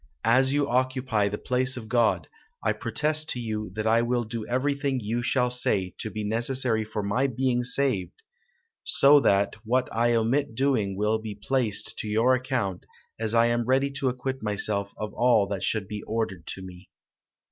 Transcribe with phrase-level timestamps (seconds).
[0.25, 2.27] as you occupy the place of God,
[2.63, 6.83] I protest to you that I will do everything you shall say to be necessary
[6.83, 8.23] for my being saved;
[8.83, 12.87] so that what I omit doing will be placed to your account,
[13.19, 16.89] as I am ready to acquit myself of all that shall be ordered to me."